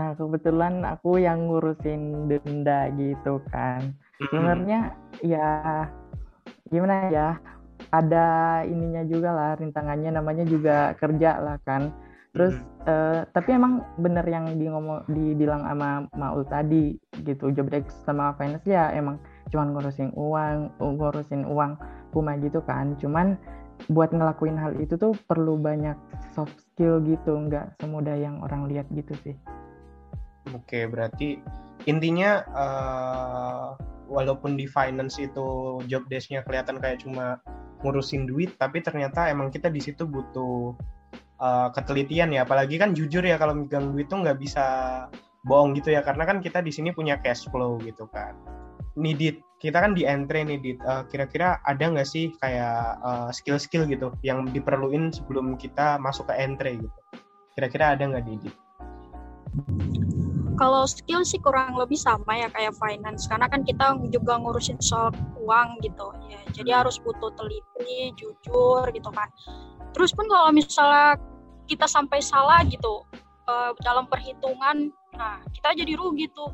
Nah, 0.00 0.16
kebetulan 0.16 0.80
aku 0.88 1.20
yang 1.20 1.44
ngurusin 1.44 2.24
denda 2.24 2.88
gitu 2.96 3.44
kan. 3.52 3.92
Sebenarnya 4.16 4.96
ya 5.20 5.84
gimana 6.72 7.12
ya? 7.12 7.28
Ada 7.92 8.64
ininya 8.64 9.04
juga 9.04 9.36
lah 9.36 9.50
rintangannya 9.60 10.08
namanya 10.16 10.48
juga 10.48 10.96
kerja 10.96 11.36
lah 11.36 11.60
kan. 11.68 11.92
Terus 12.32 12.56
uh, 12.88 13.28
tapi 13.36 13.60
emang 13.60 13.84
bener 14.00 14.24
yang 14.24 14.48
di 14.56 14.64
ngomong 14.64 15.04
dibilang 15.12 15.68
sama 15.68 16.08
Maul 16.16 16.48
tadi 16.48 16.96
gitu 17.28 17.52
job 17.52 17.68
desk 17.68 17.92
sama 18.08 18.32
finance 18.40 18.64
ya 18.64 18.88
emang 18.96 19.20
cuman 19.52 19.76
ngurusin 19.76 20.16
uang, 20.16 20.72
ngurusin 20.80 21.44
uang 21.44 21.76
Puma 22.10 22.36
gitu 22.40 22.64
kan. 22.64 22.96
Cuman 22.96 23.38
buat 23.86 24.10
ngelakuin 24.10 24.58
hal 24.58 24.74
itu 24.82 24.98
tuh 24.98 25.14
perlu 25.30 25.54
banyak 25.54 25.94
soft 26.34 26.58
skill 26.58 26.98
gitu, 27.06 27.38
nggak 27.46 27.78
semudah 27.78 28.18
yang 28.18 28.42
orang 28.42 28.66
lihat 28.66 28.90
gitu 28.90 29.14
sih. 29.22 29.38
Oke, 30.50 30.88
berarti 30.90 31.38
intinya 31.86 32.42
uh, 32.52 33.78
walaupun 34.10 34.58
di 34.58 34.66
finance 34.66 35.22
itu 35.22 35.78
job 35.86 36.04
desk-nya 36.10 36.42
kelihatan 36.42 36.82
kayak 36.82 37.06
cuma 37.06 37.38
ngurusin 37.86 38.26
duit, 38.26 38.58
tapi 38.58 38.82
ternyata 38.82 39.30
emang 39.30 39.54
kita 39.54 39.70
di 39.70 39.78
situ 39.78 40.02
butuh 40.08 40.74
uh, 41.38 41.68
ketelitian 41.70 42.34
ya. 42.34 42.42
Apalagi 42.42 42.82
kan 42.82 42.96
jujur 42.98 43.22
ya 43.22 43.38
kalau 43.38 43.54
megang 43.54 43.94
duit 43.94 44.10
tuh 44.10 44.24
nggak 44.26 44.42
bisa 44.42 44.64
bohong 45.46 45.76
gitu 45.78 45.94
ya, 45.94 46.02
karena 46.02 46.26
kan 46.26 46.42
kita 46.42 46.58
di 46.64 46.74
sini 46.74 46.90
punya 46.90 47.22
cash 47.22 47.46
flow 47.46 47.78
gitu 47.78 48.10
kan. 48.10 48.34
Nidit, 48.98 49.38
kita 49.62 49.78
kan 49.78 49.94
di 49.94 50.02
entry 50.02 50.42
nih, 50.42 50.58
Dit. 50.58 50.78
Uh, 50.82 51.06
kira-kira 51.06 51.62
ada 51.62 51.84
nggak 51.86 52.08
sih 52.08 52.34
kayak 52.42 52.98
skill-skill 53.30 53.86
uh, 53.86 53.90
gitu 53.94 54.08
yang 54.26 54.50
diperluin 54.50 55.14
sebelum 55.14 55.54
kita 55.54 56.02
masuk 56.02 56.26
ke 56.26 56.34
entry 56.34 56.82
gitu? 56.82 56.98
Kira-kira 57.54 57.94
ada 57.94 58.02
nggak, 58.02 58.26
Dit? 58.26 58.54
kalau 60.58 60.84
skill 60.90 61.22
sih 61.22 61.38
kurang 61.38 61.78
lebih 61.78 61.94
sama 61.94 62.34
ya 62.34 62.50
kayak 62.50 62.74
finance 62.74 63.30
karena 63.30 63.46
kan 63.46 63.62
kita 63.62 63.94
juga 64.10 64.42
ngurusin 64.42 64.76
soal 64.82 65.14
uang 65.38 65.78
gitu 65.86 66.10
ya 66.26 66.42
jadi 66.50 66.70
hmm. 66.74 66.78
harus 66.82 66.98
butuh 66.98 67.30
teliti 67.38 68.12
jujur 68.18 68.82
gitu 68.90 69.10
kan 69.14 69.30
terus 69.94 70.10
pun 70.10 70.26
kalau 70.26 70.50
misalnya 70.50 71.16
kita 71.70 71.86
sampai 71.86 72.18
salah 72.18 72.66
gitu 72.66 73.06
uh, 73.46 73.70
dalam 73.86 74.10
perhitungan 74.10 74.90
nah 75.14 75.38
kita 75.54 75.78
jadi 75.78 75.94
rugi 75.94 76.26
tuh 76.34 76.50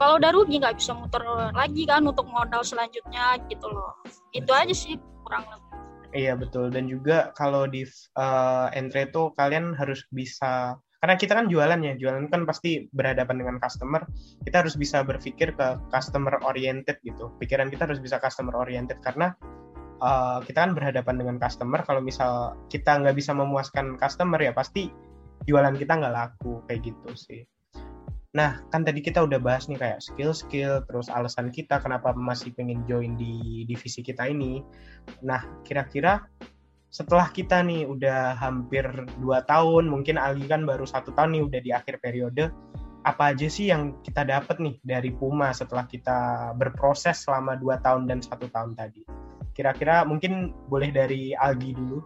kalau 0.00 0.16
udah 0.16 0.32
rugi 0.32 0.56
nggak 0.56 0.80
bisa 0.80 0.96
muter 0.96 1.20
lagi 1.52 1.84
kan 1.84 2.08
untuk 2.08 2.24
modal 2.24 2.64
selanjutnya 2.64 3.36
gitu 3.52 3.68
loh. 3.68 4.00
Itu 4.32 4.48
aja 4.56 4.72
sih 4.72 4.96
kurang 5.28 5.44
lebih. 5.44 5.68
Iya 6.16 6.32
betul. 6.40 6.72
Dan 6.72 6.88
juga 6.88 7.36
kalau 7.36 7.68
di 7.68 7.84
uh, 8.16 8.72
entry 8.72 9.12
itu 9.12 9.28
kalian 9.36 9.76
harus 9.76 10.08
bisa 10.08 10.80
karena 11.04 11.14
kita 11.20 11.36
kan 11.36 11.52
jualan 11.52 11.80
ya. 11.84 11.94
Jualan 12.00 12.32
kan 12.32 12.48
pasti 12.48 12.88
berhadapan 12.96 13.44
dengan 13.44 13.56
customer. 13.60 14.08
Kita 14.40 14.64
harus 14.64 14.80
bisa 14.80 15.04
berpikir 15.04 15.52
ke 15.52 15.68
customer 15.92 16.40
oriented 16.48 16.96
gitu. 17.04 17.36
Pikiran 17.36 17.68
kita 17.68 17.84
harus 17.84 18.00
bisa 18.00 18.16
customer 18.16 18.56
oriented 18.56 19.04
karena 19.04 19.36
uh, 20.00 20.40
kita 20.40 20.64
kan 20.64 20.72
berhadapan 20.72 21.20
dengan 21.20 21.36
customer. 21.36 21.84
Kalau 21.84 22.00
misal 22.00 22.56
kita 22.72 23.04
nggak 23.04 23.20
bisa 23.20 23.36
memuaskan 23.36 24.00
customer 24.00 24.40
ya 24.40 24.56
pasti 24.56 24.88
jualan 25.44 25.76
kita 25.76 25.92
nggak 25.92 26.14
laku 26.16 26.64
kayak 26.64 26.88
gitu 26.88 27.12
sih 27.12 27.44
Nah, 28.30 28.62
kan 28.70 28.86
tadi 28.86 29.02
kita 29.02 29.26
udah 29.26 29.42
bahas 29.42 29.66
nih 29.66 29.74
kayak 29.74 29.98
skill-skill, 30.06 30.86
terus 30.86 31.10
alasan 31.10 31.50
kita 31.50 31.82
kenapa 31.82 32.14
masih 32.14 32.54
pengen 32.54 32.86
join 32.86 33.18
di 33.18 33.66
divisi 33.66 34.06
kita 34.06 34.30
ini. 34.30 34.62
Nah, 35.26 35.42
kira-kira 35.66 36.22
setelah 36.94 37.26
kita 37.34 37.58
nih 37.66 37.90
udah 37.90 38.38
hampir 38.38 38.86
dua 39.18 39.42
tahun, 39.50 39.90
mungkin 39.90 40.14
Ali 40.14 40.46
kan 40.46 40.62
baru 40.62 40.86
satu 40.86 41.10
tahun 41.10 41.34
nih 41.34 41.42
udah 41.42 41.60
di 41.62 41.70
akhir 41.74 41.98
periode, 41.98 42.54
apa 43.02 43.34
aja 43.34 43.50
sih 43.50 43.66
yang 43.66 43.98
kita 44.06 44.22
dapat 44.22 44.62
nih 44.62 44.78
dari 44.86 45.10
Puma 45.10 45.50
setelah 45.50 45.90
kita 45.90 46.50
berproses 46.54 47.26
selama 47.26 47.58
dua 47.58 47.82
tahun 47.82 48.06
dan 48.06 48.22
satu 48.22 48.46
tahun 48.46 48.78
tadi? 48.78 49.02
Kira-kira 49.58 50.06
mungkin 50.06 50.54
boleh 50.70 50.94
dari 50.94 51.34
Algi 51.34 51.74
dulu. 51.74 51.98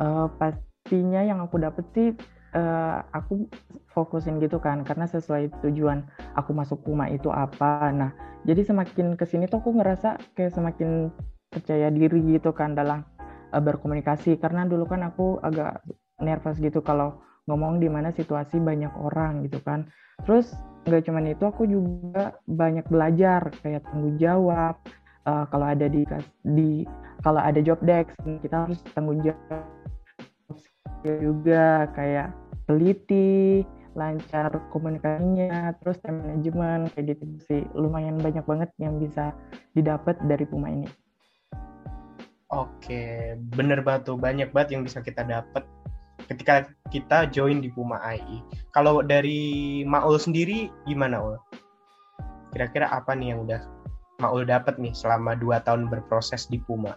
Uh, 0.00 0.32
pastinya 0.40 1.20
yang 1.20 1.44
aku 1.44 1.60
dapet 1.60 1.84
sih 1.92 2.16
uh, 2.54 3.04
aku 3.12 3.48
fokusin 3.92 4.38
gitu 4.38 4.62
kan 4.62 4.84
karena 4.86 5.04
sesuai 5.08 5.52
tujuan 5.64 6.06
aku 6.38 6.50
masuk 6.54 6.84
Puma 6.84 7.10
itu 7.10 7.28
apa. 7.28 7.90
Nah, 7.92 8.10
jadi 8.46 8.64
semakin 8.64 9.18
ke 9.18 9.24
sini 9.28 9.50
tuh 9.50 9.60
aku 9.60 9.76
ngerasa 9.76 10.16
kayak 10.38 10.54
semakin 10.54 11.12
percaya 11.48 11.88
diri 11.92 12.20
gitu 12.38 12.54
kan 12.54 12.72
dalam 12.72 13.04
uh, 13.52 13.62
berkomunikasi. 13.62 14.38
Karena 14.40 14.64
dulu 14.64 14.88
kan 14.88 15.04
aku 15.04 15.42
agak 15.42 15.82
nervous 16.22 16.56
gitu 16.60 16.80
kalau 16.80 17.20
ngomong 17.48 17.80
di 17.80 17.88
mana 17.88 18.12
situasi 18.12 18.60
banyak 18.60 18.92
orang 18.96 19.44
gitu 19.48 19.60
kan. 19.64 19.88
Terus 20.24 20.52
nggak 20.88 21.04
cuman 21.04 21.24
itu 21.28 21.44
aku 21.44 21.62
juga 21.68 22.40
banyak 22.48 22.86
belajar 22.88 23.52
kayak 23.60 23.84
tanggung 23.84 24.16
jawab 24.16 24.80
uh, 25.28 25.44
kalau 25.52 25.66
ada 25.68 25.84
di 25.84 26.02
di 26.48 26.88
kalau 27.20 27.44
ada 27.44 27.60
job 27.60 27.76
desk 27.84 28.08
kita 28.40 28.64
harus 28.64 28.80
tanggung 28.96 29.20
jawab 29.20 29.68
juga 31.04 31.86
kayak 31.94 32.34
teliti 32.66 33.62
lancar 33.96 34.54
komunikasinya 34.70 35.74
terus 35.82 35.98
time 36.04 36.22
management 36.22 36.94
kayak 36.94 37.18
gitu 37.18 37.24
sih 37.50 37.62
lumayan 37.74 38.20
banyak 38.20 38.44
banget 38.46 38.70
yang 38.78 38.98
bisa 39.02 39.34
didapat 39.74 40.14
dari 40.26 40.46
Puma 40.46 40.70
ini 40.70 40.88
Oke, 42.48 43.36
bener 43.52 43.84
banget 43.84 44.08
tuh 44.08 44.16
banyak 44.16 44.48
banget 44.56 44.72
yang 44.72 44.80
bisa 44.80 45.04
kita 45.04 45.20
dapat 45.20 45.68
ketika 46.32 46.64
kita 46.88 47.28
join 47.28 47.60
di 47.60 47.68
Puma 47.68 48.00
AI. 48.00 48.40
Kalau 48.72 49.04
dari 49.04 49.84
Maul 49.84 50.16
sendiri 50.16 50.72
gimana 50.88 51.20
Ul? 51.20 51.36
Kira-kira 52.56 52.88
apa 52.88 53.12
nih 53.12 53.36
yang 53.36 53.44
udah 53.44 53.60
Maul 54.24 54.48
dapat 54.48 54.80
nih 54.80 54.96
selama 54.96 55.36
2 55.36 55.60
tahun 55.60 55.92
berproses 55.92 56.48
di 56.48 56.56
Puma? 56.56 56.96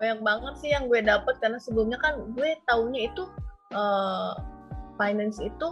Banyak 0.00 0.20
banget 0.24 0.54
sih 0.64 0.70
yang 0.72 0.88
gue 0.88 1.04
dapat 1.04 1.36
karena 1.44 1.60
sebelumnya 1.60 2.00
kan 2.00 2.16
gue 2.32 2.56
taunya 2.64 3.12
itu 3.12 3.28
uh, 3.76 4.32
finance 4.96 5.36
itu 5.44 5.68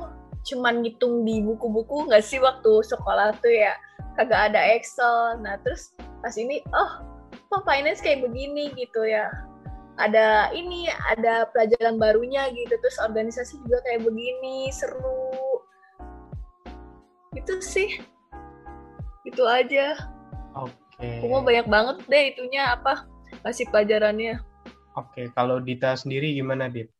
cuman 0.52 0.84
ngitung 0.84 1.24
di 1.24 1.40
buku-buku 1.40 2.08
nggak 2.08 2.20
sih 2.20 2.36
waktu 2.36 2.84
sekolah 2.84 3.32
tuh 3.40 3.48
ya? 3.48 3.72
Kagak 4.20 4.52
ada 4.52 4.60
Excel. 4.76 5.40
Nah 5.40 5.56
terus 5.64 5.96
pas 6.20 6.36
ini 6.36 6.60
oh 6.76 7.00
kok 7.48 7.64
finance 7.64 8.04
kayak 8.04 8.20
begini? 8.20 8.68
gitu 8.76 9.08
ya. 9.08 9.32
Ada 9.96 10.52
ini 10.52 10.92
ada 11.08 11.48
pelajaran 11.48 11.96
barunya 11.96 12.52
gitu. 12.52 12.76
Terus 12.84 13.00
organisasi 13.00 13.64
juga 13.64 13.80
kayak 13.88 14.04
begini 14.04 14.68
seru. 14.76 15.64
Itu 17.32 17.64
sih. 17.64 17.96
Itu 19.24 19.48
aja. 19.48 19.96
Oke. 20.52 20.76
Okay. 21.00 21.30
mau 21.30 21.40
banyak 21.40 21.66
banget 21.70 21.96
deh 22.10 22.24
itunya 22.34 22.74
apa 22.74 23.06
kasih 23.42 23.66
pelajarannya 23.70 24.42
oke 24.98 25.10
okay. 25.14 25.26
kalau 25.34 25.62
Dita 25.62 25.94
sendiri 25.94 26.34
gimana 26.34 26.70
Dit 26.70 26.90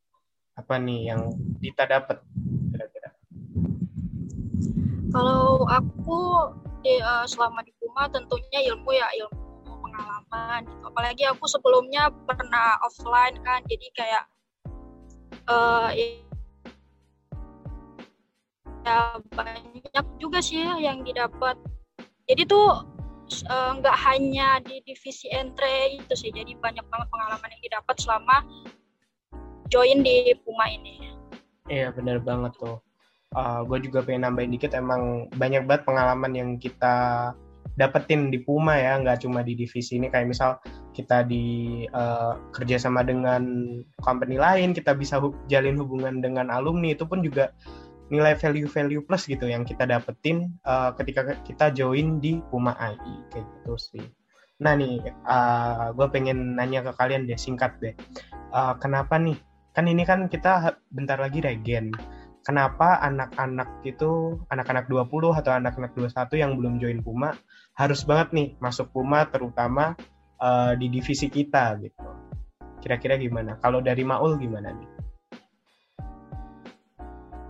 apa 0.55 0.75
nih 0.75 1.13
yang 1.13 1.31
Dita 1.59 1.87
dapat 1.87 2.19
kira-kira 2.71 3.09
kalau 5.09 5.65
aku 5.67 6.19
di, 6.85 6.95
uh, 7.03 7.25
selama 7.27 7.65
di 7.65 7.71
Puma 7.81 8.07
tentunya 8.07 8.63
ilmu 8.71 8.91
ya 8.95 9.07
ilmu 9.19 9.49
pengalaman 9.83 10.59
gitu. 10.67 10.83
Apalagi 10.87 11.23
aku 11.27 11.45
sebelumnya 11.49 12.13
pernah 12.27 12.77
offline 12.85 13.39
kan, 13.43 13.59
jadi 13.67 13.87
kayak 13.95 14.23
uh, 15.49 15.89
ya 18.85 19.19
banyak 19.35 20.05
juga 20.21 20.39
sih 20.39 20.61
yang 20.61 21.03
didapat. 21.03 21.57
Jadi 22.29 22.45
tuh 22.45 22.85
nggak 23.49 23.97
uh, 23.97 24.03
hanya 24.09 24.59
di 24.65 24.81
divisi 24.83 25.29
entry 25.29 26.01
itu 26.01 26.13
sih, 26.17 26.33
jadi 26.33 26.57
banyak 26.57 26.85
banget 26.89 27.07
pengalaman 27.13 27.49
yang 27.53 27.63
didapat 27.63 27.95
selama 28.01 28.37
join 29.69 30.01
di 30.01 30.33
Puma 30.41 30.65
ini. 30.67 31.13
Iya 31.69 31.93
benar 31.93 32.19
banget 32.25 32.57
tuh. 32.57 32.81
Uh, 33.29 33.61
gue 33.69 33.85
juga 33.85 34.01
pengen 34.01 34.25
nambahin 34.25 34.57
dikit 34.57 34.73
emang 34.73 35.29
banyak 35.37 35.69
banget 35.69 35.85
pengalaman 35.85 36.33
yang 36.33 36.49
kita 36.57 37.29
dapetin 37.77 38.27
di 38.27 38.43
Puma 38.43 38.75
ya 38.75 38.99
nggak 38.99 39.23
cuma 39.23 39.39
di 39.39 39.55
divisi 39.55 39.95
ini 39.95 40.11
kayak 40.11 40.33
misal 40.33 40.59
kita 40.91 41.23
di 41.23 41.87
uh, 41.95 42.35
kerjasama 42.51 43.07
dengan 43.07 43.41
company 44.03 44.35
lain 44.35 44.75
kita 44.75 44.91
bisa 44.97 45.15
hu 45.15 45.31
jalin 45.47 45.79
hubungan 45.79 46.19
dengan 46.19 46.51
alumni 46.51 46.91
itu 46.91 47.07
pun 47.07 47.23
juga 47.23 47.55
nilai 48.09 48.33
value-value 48.37 49.05
plus 49.05 49.29
gitu 49.29 49.45
yang 49.45 49.65
kita 49.65 49.85
dapetin 49.85 50.57
uh, 50.65 50.93
ketika 50.97 51.37
kita 51.45 51.69
join 51.73 52.17
di 52.21 52.41
Puma 52.49 52.73
AI 52.77 53.25
kayak 53.33 53.45
gitu 53.45 53.73
sih. 53.77 54.05
Nah 54.59 54.75
nih, 54.75 54.99
uh, 55.23 55.95
gue 55.95 56.07
pengen 56.11 56.59
nanya 56.59 56.83
ke 56.83 56.91
kalian 56.97 57.29
deh 57.29 57.39
singkat 57.39 57.79
deh, 57.79 57.95
uh, 58.51 58.75
kenapa 58.75 59.15
nih? 59.15 59.39
Kan 59.71 59.87
ini 59.87 60.03
kan 60.03 60.27
kita 60.27 60.81
bentar 60.91 61.15
lagi 61.21 61.39
regen 61.39 61.93
kenapa 62.49 62.97
anak-anak 63.03 63.85
itu 63.85 64.41
anak-anak 64.49 64.89
20 64.89 65.37
atau 65.37 65.51
anak-anak 65.53 65.91
21 65.93 66.41
yang 66.41 66.51
belum 66.57 66.81
join 66.81 66.99
Puma 67.05 67.35
harus 67.77 68.01
banget 68.07 68.33
nih 68.33 68.47
masuk 68.57 68.89
Puma 68.89 69.29
terutama 69.29 69.93
uh, 70.41 70.73
di 70.73 70.89
divisi 70.89 71.27
kita 71.29 71.77
gitu. 71.83 72.09
Kira-kira 72.79 73.19
gimana? 73.19 73.59
Kalau 73.59 73.83
dari 73.83 74.01
Maul 74.07 74.39
gimana 74.39 74.71
nih? 74.71 74.98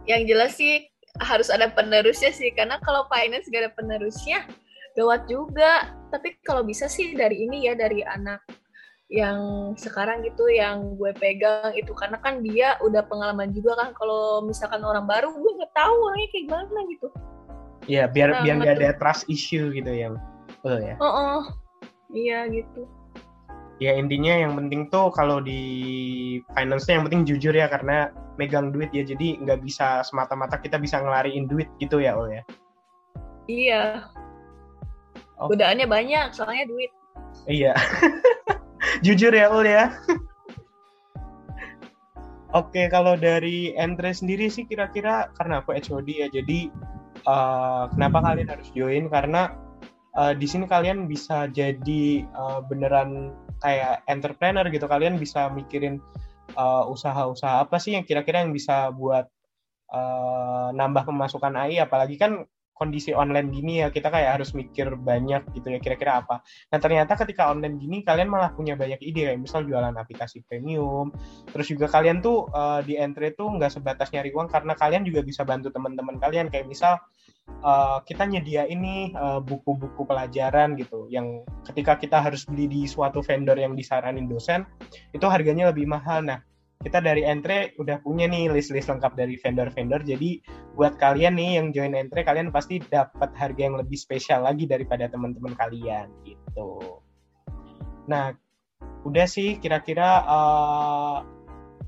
Yang 0.10 0.26
jelas 0.26 0.58
sih 0.58 0.90
harus 1.22 1.54
ada 1.54 1.70
penerusnya 1.70 2.34
sih 2.34 2.50
karena 2.58 2.82
kalau 2.82 3.06
finance 3.14 3.46
gak 3.54 3.70
ada 3.70 3.74
penerusnya 3.78 4.42
gawat 4.98 5.30
juga 5.30 5.94
tapi 6.10 6.34
kalau 6.42 6.66
bisa 6.66 6.90
sih 6.90 7.14
dari 7.14 7.46
ini 7.46 7.70
ya 7.70 7.78
dari 7.78 8.02
anak 8.02 8.42
yang 9.10 9.74
sekarang 9.74 10.22
gitu 10.22 10.50
yang 10.50 10.98
gue 10.98 11.14
pegang 11.18 11.74
itu 11.74 11.94
karena 11.98 12.18
kan 12.22 12.42
dia 12.46 12.78
udah 12.82 13.06
pengalaman 13.10 13.54
juga 13.54 13.78
kan 13.78 13.90
kalau 13.94 14.46
misalkan 14.46 14.82
orang 14.86 15.06
baru 15.06 15.34
gue 15.34 15.52
nggak 15.62 15.74
tahu 15.74 15.94
orangnya 16.10 16.30
kayak 16.34 16.46
gimana 16.50 16.80
gitu 16.90 17.10
Iya, 17.90 18.06
biar 18.06 18.30
nah, 18.30 18.42
biar 18.46 18.56
nggak 18.62 18.76
ada 18.78 18.92
trust 19.02 19.26
issue 19.34 19.74
gitu 19.74 19.90
ya. 19.90 20.14
Oh 20.62 20.78
ya. 20.78 20.94
Oh, 21.02 21.10
oh. 21.10 21.42
iya 22.14 22.46
gitu. 22.46 22.86
Ya 23.80 23.96
intinya 23.96 24.36
yang 24.36 24.60
penting 24.60 24.92
tuh 24.92 25.08
kalau 25.16 25.40
di 25.40 25.64
finance-nya 26.52 27.00
yang 27.00 27.06
penting 27.08 27.24
jujur 27.24 27.56
ya 27.56 27.72
karena 27.72 28.12
megang 28.36 28.76
duit 28.76 28.92
ya 28.92 29.08
jadi 29.08 29.40
nggak 29.40 29.64
bisa 29.64 30.04
semata-mata 30.04 30.60
kita 30.60 30.76
bisa 30.76 31.00
ngelariin 31.00 31.48
duit 31.48 31.72
gitu 31.80 32.04
ya 32.04 32.20
oh 32.20 32.28
ya. 32.28 32.44
Iya. 33.48 33.84
Oh. 35.40 35.48
Godaannya 35.48 35.88
banyak 35.88 36.36
soalnya 36.36 36.68
duit. 36.68 36.92
Iya. 37.48 37.72
jujur 39.06 39.32
ya 39.32 39.48
ul 39.48 39.64
ya. 39.64 39.96
Oke, 42.50 42.90
kalau 42.90 43.14
dari 43.14 43.78
Entre 43.78 44.10
sendiri 44.10 44.50
sih 44.50 44.66
kira-kira 44.66 45.30
karena 45.38 45.62
aku 45.62 45.70
HOD 45.78 46.10
ya, 46.10 46.28
jadi 46.34 46.74
uh, 47.30 47.86
kenapa 47.94 48.26
kalian 48.26 48.50
harus 48.50 48.74
join? 48.74 49.06
Karena 49.06 49.54
uh, 50.18 50.34
di 50.34 50.50
sini 50.50 50.66
kalian 50.66 51.06
bisa 51.06 51.46
jadi 51.54 52.26
uh, 52.34 52.66
beneran 52.66 53.38
kayak 53.60 54.04
entrepreneur 54.08 54.66
gitu, 54.72 54.88
kalian 54.88 55.20
bisa 55.20 55.48
mikirin 55.52 56.00
usaha-usaha 56.90 57.62
uh, 57.62 57.64
apa 57.68 57.78
sih 57.78 57.94
yang 57.94 58.04
kira-kira 58.04 58.42
yang 58.42 58.52
bisa 58.52 58.90
buat 58.90 59.30
uh, 59.94 60.74
nambah 60.74 61.06
pemasukan 61.06 61.54
AI, 61.56 61.80
apalagi 61.84 62.18
kan 62.18 62.44
kondisi 62.80 63.12
online 63.12 63.52
gini 63.52 63.84
ya 63.84 63.92
kita 63.92 64.08
kayak 64.08 64.40
harus 64.40 64.56
mikir 64.56 64.96
banyak 64.96 65.44
gitu 65.52 65.68
ya 65.68 65.80
kira-kira 65.84 66.24
apa. 66.24 66.40
Nah 66.72 66.80
ternyata 66.80 67.20
ketika 67.20 67.52
online 67.52 67.76
gini 67.76 68.02
kalian 68.08 68.32
malah 68.32 68.56
punya 68.56 68.80
banyak 68.80 69.04
ide 69.04 69.28
kayak 69.28 69.44
misal 69.44 69.68
jualan 69.68 69.92
aplikasi 69.92 70.40
premium. 70.48 71.12
Terus 71.52 71.68
juga 71.68 71.92
kalian 71.92 72.24
tuh 72.24 72.48
uh, 72.56 72.80
di 72.80 72.96
entry 72.96 73.36
tuh 73.36 73.52
nggak 73.52 73.76
sebatas 73.76 74.16
nyari 74.16 74.32
uang 74.32 74.48
karena 74.48 74.74
kalian 74.80 75.04
juga 75.04 75.20
bisa 75.22 75.44
bantu 75.44 75.68
teman-teman 75.76 76.16
kalian 76.18 76.48
kayak 76.48 76.66
misal 76.72 76.96
uh, 77.62 78.00
kita 78.08 78.24
nyedia 78.24 78.64
ini 78.66 79.12
uh, 79.14 79.44
buku-buku 79.44 80.08
pelajaran 80.08 80.80
gitu 80.80 81.12
yang 81.12 81.44
ketika 81.68 82.00
kita 82.00 82.18
harus 82.24 82.48
beli 82.48 82.72
di 82.72 82.82
suatu 82.88 83.20
vendor 83.20 83.60
yang 83.60 83.76
disaranin 83.76 84.32
dosen 84.32 84.64
itu 85.12 85.26
harganya 85.28 85.70
lebih 85.70 85.86
mahal. 85.86 86.24
Nah 86.24 86.40
kita 86.80 87.04
dari 87.04 87.28
Entre 87.28 87.76
udah 87.76 88.00
punya 88.00 88.24
nih 88.32 88.48
list-list 88.48 88.88
lengkap 88.88 89.20
dari 89.20 89.36
vendor-vendor. 89.36 90.00
Jadi 90.08 90.40
buat 90.80 90.96
kalian 90.96 91.36
nih 91.36 91.60
yang 91.60 91.76
join 91.76 91.92
Entre, 91.92 92.24
kalian 92.24 92.56
pasti 92.56 92.80
dapat 92.80 93.36
harga 93.36 93.60
yang 93.60 93.76
lebih 93.76 94.00
spesial 94.00 94.48
lagi 94.48 94.64
daripada 94.64 95.12
teman-teman 95.12 95.52
kalian 95.60 96.08
gitu. 96.24 97.04
Nah, 98.08 98.32
udah 99.04 99.28
sih 99.28 99.60
kira-kira 99.60 100.24
uh, 100.24 101.28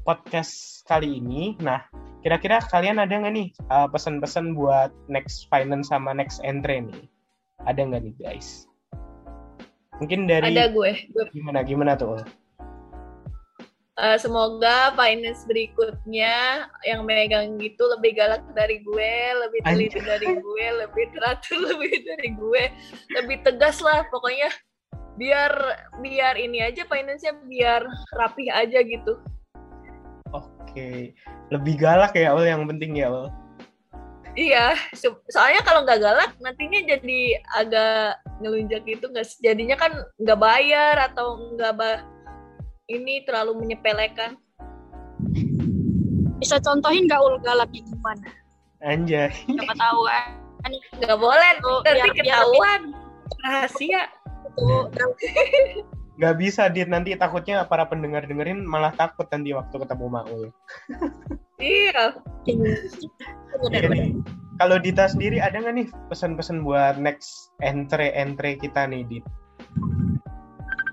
podcast 0.03 0.83
kali 0.83 1.24
ini. 1.24 1.55
Nah, 1.63 1.88
kira-kira 2.19 2.60
kalian 2.60 3.00
ada 3.00 3.15
nggak 3.15 3.31
nih 3.31 3.48
uh, 3.71 3.88
pesan-pesan 3.88 4.60
buat 4.60 4.91
next 5.07 5.48
finance 5.48 5.88
sama 5.88 6.12
next 6.12 6.43
Entre 6.43 6.83
nih? 6.83 7.07
Ada 7.63 7.79
nggak 7.88 8.12
nih 8.12 8.15
guys? 8.19 8.67
Mungkin 10.03 10.27
dari 10.27 10.51
ada 10.51 10.67
gue. 10.67 10.91
Gimana 11.31 11.63
gimana 11.63 11.95
tuh? 11.95 12.40
Uh, 14.00 14.17
semoga 14.19 14.95
finance 14.95 15.43
berikutnya 15.50 16.67
yang 16.88 17.03
megang 17.03 17.60
gitu 17.60 17.83
lebih 17.98 18.15
galak 18.15 18.43
dari 18.55 18.79
gue, 18.86 19.13
lebih 19.48 19.60
teliti 19.65 20.00
dari 20.00 20.29
gue, 20.39 20.66
lebih 20.85 21.05
teratur 21.18 21.59
lebih 21.75 21.94
dari 22.05 22.29
gue, 22.37 22.63
lebih 23.20 23.37
tegas 23.44 23.83
lah 23.83 24.05
pokoknya 24.07 24.51
biar 25.20 25.51
biar 26.00 26.39
ini 26.39 26.63
aja 26.63 26.87
finance-nya 26.87 27.35
biar 27.44 27.83
rapih 28.16 28.48
aja 28.48 28.79
gitu. 28.79 29.20
Oke, 30.31 31.11
lebih 31.51 31.75
galak 31.75 32.16
ya 32.16 32.31
Ul 32.31 32.48
yang 32.48 32.63
penting 32.63 32.96
ya 32.96 33.11
Ul. 33.11 33.27
Iya, 34.31 34.79
so 34.96 35.20
soalnya 35.27 35.59
kalau 35.68 35.83
nggak 35.83 36.00
galak 36.00 36.31
nantinya 36.39 36.79
jadi 36.96 37.44
agak 37.51 38.24
ngelunjak 38.39 38.87
gitu 38.87 39.11
nggak 39.11 39.27
jadinya 39.44 39.75
kan 39.75 39.92
nggak 40.24 40.39
bayar 40.39 40.96
atau 41.11 41.51
nggak 41.59 41.75
ba 41.75 42.00
ini 42.92 43.24
terlalu 43.24 43.64
menyepelekan. 43.64 44.36
Bisa 46.42 46.58
contohin 46.60 47.06
gak 47.06 47.22
ul 47.22 47.38
galaknya 47.46 47.82
gimana? 47.86 48.27
Anjay. 48.82 49.30
Siapa 49.46 49.75
tahu 49.77 50.01
kan? 50.10 50.72
Gak 51.01 51.18
boleh, 51.18 51.51
oh, 51.66 51.82
nanti 51.86 52.10
biar, 52.14 52.18
ketahuan. 52.18 52.82
Rahasia. 53.46 54.01
Gak 56.22 56.36
bisa, 56.38 56.70
Dit. 56.70 56.90
Nanti 56.90 57.14
takutnya 57.18 57.66
para 57.66 57.86
pendengar 57.86 58.25
dengerin 58.25 58.66
malah 58.66 58.94
takut 58.98 59.25
nanti 59.30 59.54
waktu 59.54 59.74
ketemu 59.74 60.06
Maul. 60.10 60.44
iya. 61.62 62.18
Jadi, 63.70 64.18
kalau 64.62 64.77
Dita 64.77 65.10
sendiri 65.10 65.42
ada 65.42 65.58
nggak 65.58 65.74
nih 65.77 65.88
pesan-pesan 66.10 66.62
buat 66.62 66.98
next 67.01 67.54
entry-entry 67.66 68.58
kita 68.62 68.86
nih, 68.86 69.01
Dit? 69.10 69.25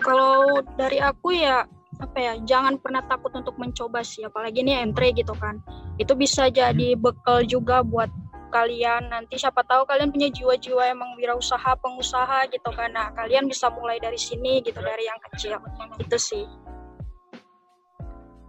Kalau 0.00 0.64
dari 0.80 1.00
aku 1.00 1.36
ya 1.36 1.68
apa 1.98 2.18
ya 2.18 2.32
jangan 2.46 2.78
pernah 2.78 3.02
takut 3.06 3.34
untuk 3.34 3.58
mencoba 3.58 4.06
sih 4.06 4.22
apalagi 4.22 4.62
ini 4.62 4.78
entry 4.78 5.10
gitu 5.14 5.34
kan. 5.34 5.58
Itu 5.98 6.14
bisa 6.14 6.46
jadi 6.46 6.94
bekal 6.94 7.42
juga 7.42 7.82
buat 7.82 8.10
kalian. 8.54 9.12
Nanti 9.12 9.36
siapa 9.36 9.66
tahu 9.66 9.84
kalian 9.84 10.14
punya 10.14 10.30
jiwa-jiwa 10.32 10.88
emang 10.88 11.18
wirausaha 11.18 11.74
pengusaha 11.78 12.48
gitu 12.54 12.70
kan. 12.72 12.94
Nah 12.94 13.12
kalian 13.12 13.50
bisa 13.50 13.68
mulai 13.74 13.98
dari 13.98 14.16
sini 14.16 14.62
gitu 14.62 14.78
dari 14.78 15.04
yang 15.10 15.20
kecil. 15.30 15.58
Itu 16.00 16.16
sih. 16.16 16.44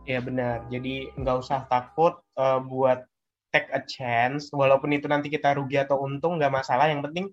Ya 0.08 0.22
benar. 0.24 0.66
Jadi 0.74 1.14
nggak 1.18 1.38
usah 1.42 1.66
takut 1.70 2.18
uh, 2.38 2.62
buat 2.62 3.06
take 3.50 3.70
a 3.74 3.82
chance. 3.86 4.50
Walaupun 4.54 4.94
itu 4.94 5.06
nanti 5.06 5.30
kita 5.30 5.58
rugi 5.58 5.78
atau 5.82 6.02
untung 6.02 6.38
nggak 6.38 6.54
masalah. 6.54 6.90
Yang 6.90 7.10
penting 7.12 7.26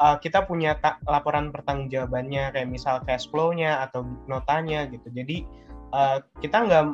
uh, 0.00 0.16
kita 0.18 0.46
punya 0.46 0.78
ta- 0.78 0.98
laporan 1.06 1.54
pertanggungjawabannya 1.54 2.54
kayak 2.54 2.70
misal 2.70 3.02
cash 3.04 3.28
flow-nya 3.30 3.84
atau 3.86 4.06
notanya 4.26 4.86
gitu. 4.90 5.10
Jadi 5.10 5.46
uh, 5.94 6.18
kita 6.42 6.66
nggak 6.66 6.84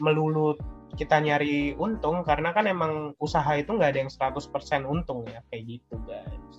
melulu 0.00 0.56
kita 0.92 1.24
nyari 1.24 1.72
untung 1.80 2.20
karena 2.20 2.52
kan 2.52 2.68
emang 2.68 3.16
usaha 3.16 3.48
itu 3.56 3.72
nggak 3.72 3.96
ada 3.96 4.00
yang 4.04 4.12
100% 4.12 4.84
untung 4.84 5.24
ya 5.24 5.40
kayak 5.48 5.80
gitu 5.80 5.96
guys. 6.04 6.56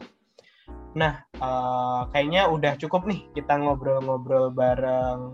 Nah, 0.93 1.25
uh, 1.41 2.09
kayaknya 2.13 2.49
udah 2.49 2.77
cukup 2.77 3.05
nih 3.09 3.25
kita 3.33 3.57
ngobrol-ngobrol 3.57 4.53
bareng 4.53 5.33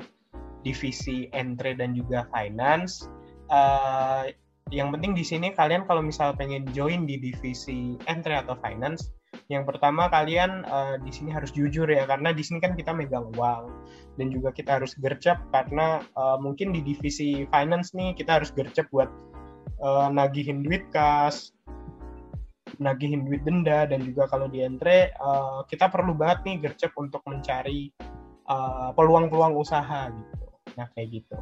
divisi 0.63 1.31
entry 1.31 1.75
dan 1.75 1.95
juga 1.95 2.27
finance. 2.31 3.07
Uh, 3.47 4.27
yang 4.69 4.93
penting 4.93 5.17
di 5.17 5.25
sini 5.25 5.51
kalian 5.55 5.87
kalau 5.87 6.03
misal 6.03 6.35
pengen 6.35 6.67
join 6.75 7.07
di 7.07 7.17
divisi 7.19 7.95
entry 8.07 8.35
atau 8.37 8.55
finance, 8.59 9.11
yang 9.49 9.65
pertama 9.65 10.05
kalian 10.13 10.61
uh, 10.69 11.01
di 11.01 11.09
sini 11.09 11.33
harus 11.33 11.49
jujur 11.49 11.89
ya 11.89 12.05
karena 12.05 12.29
di 12.29 12.45
sini 12.45 12.61
kan 12.61 12.77
kita 12.77 12.93
megang 12.93 13.33
uang 13.33 13.65
dan 14.21 14.29
juga 14.29 14.53
kita 14.53 14.77
harus 14.77 14.93
gercep 15.01 15.41
karena 15.49 16.05
uh, 16.13 16.37
mungkin 16.37 16.69
di 16.69 16.85
divisi 16.85 17.49
finance 17.49 17.97
nih 17.97 18.13
kita 18.13 18.37
harus 18.37 18.53
gercep 18.53 18.85
buat 18.93 19.09
uh, 19.81 20.13
nagihin 20.13 20.61
duit 20.61 20.85
kas, 20.93 21.49
nagihin 22.77 23.25
duit 23.25 23.41
denda 23.41 23.89
dan 23.89 24.05
juga 24.05 24.29
kalau 24.29 24.45
di 24.45 24.61
entre 24.61 25.17
uh, 25.17 25.65
kita 25.65 25.89
perlu 25.89 26.13
banget 26.13 26.45
nih 26.45 26.55
gercep 26.69 26.93
untuk 27.01 27.25
mencari 27.25 27.89
peluang-peluang 28.97 29.53
uh, 29.57 29.61
usaha 29.61 30.09
gitu. 30.09 30.45
Nah 30.77 30.89
kayak 30.93 31.21
gitu. 31.21 31.37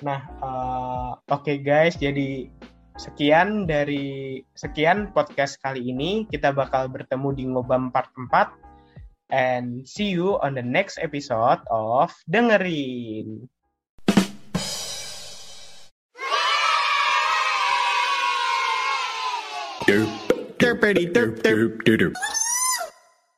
Nah 0.00 0.20
uh, 0.40 1.12
oke 1.28 1.44
okay 1.44 1.60
guys 1.60 2.00
jadi 2.00 2.48
sekian 2.94 3.66
dari 3.66 4.38
sekian 4.54 5.10
podcast 5.10 5.58
kali 5.58 5.90
ini. 5.90 6.26
Kita 6.30 6.54
bakal 6.54 6.90
bertemu 6.90 7.28
di 7.34 7.44
Ngobam 7.50 7.90
Part 7.90 8.10
4 8.14 9.34
and 9.34 9.82
see 9.82 10.14
you 10.14 10.38
on 10.38 10.54
the 10.54 10.62
next 10.62 11.00
episode 11.02 11.60
of 11.70 12.14
Dengerin. 12.30 13.50
Derp, 19.84 20.08
derp, 20.56 20.80
derp, 20.80 21.12
derp, 21.12 21.32
derp, 21.44 21.72
derp. 21.84 22.43